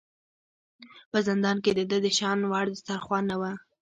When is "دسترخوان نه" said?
2.73-3.35